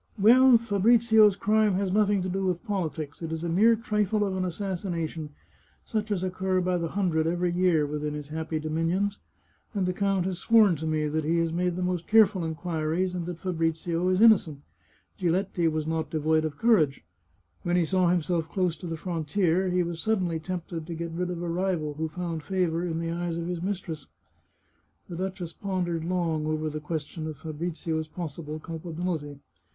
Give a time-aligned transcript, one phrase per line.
[0.17, 4.35] Well, Fabrizio's crime has nothing to do with politics; it is a mere trifle of
[4.35, 5.29] an assassination,
[5.85, 9.19] such as occur by the hundred every year within his happy dominions,
[9.75, 13.13] and the count has sworn to me that he has made the most careful inquiries,
[13.13, 14.61] and that Fabrizio is innocent.
[15.19, 17.05] Giletti was not devoid of courage.
[17.61, 21.29] When he saw himself close to the frontier, he was suddenly tempted to get rid
[21.29, 24.07] of a rival who found favour in the eyes of his mistress."
[25.07, 28.07] The duchess pondered long over the question of Fa 298 The Chartreuse of Parma brizio's
[28.11, 29.39] possible culpability.